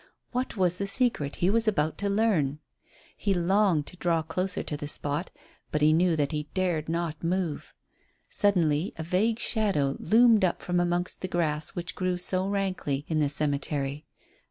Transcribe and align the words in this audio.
What 0.31 0.57
was 0.57 0.79
the 0.79 0.87
secret 0.87 1.35
he 1.35 1.51
was 1.51 1.67
about 1.67 1.99
to 1.99 2.09
learn? 2.09 2.57
He 3.15 3.35
longed 3.35 3.85
to 3.85 3.97
draw 3.97 4.23
closer 4.23 4.63
to 4.63 4.75
the 4.75 4.87
spot, 4.87 5.29
but 5.71 5.83
he 5.83 5.93
knew 5.93 6.15
that 6.15 6.31
he 6.31 6.49
dared 6.55 6.89
not 6.89 7.23
move. 7.23 7.75
Suddenly 8.27 8.93
a 8.97 9.03
vague 9.03 9.37
shadow 9.37 9.97
loomed 9.99 10.43
up 10.43 10.63
from 10.63 10.79
amongst 10.79 11.21
the 11.21 11.27
grass 11.27 11.75
which 11.75 11.93
grew 11.93 12.17
so 12.17 12.47
rankly 12.47 13.05
in 13.09 13.19
the 13.19 13.29
cemetery. 13.29 14.07